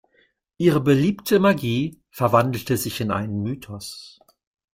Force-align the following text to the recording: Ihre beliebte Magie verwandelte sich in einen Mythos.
Ihre 0.57 0.81
beliebte 0.81 1.39
Magie 1.39 2.01
verwandelte 2.09 2.75
sich 2.75 3.01
in 3.01 3.11
einen 3.11 3.43
Mythos. 3.43 4.17